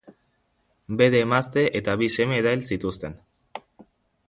Bere 1.01 1.19
emazte 1.25 1.65
eta 1.81 1.95
bi 2.03 2.09
seme 2.15 2.41
erail 2.45 2.65
zituzten. 2.77 3.21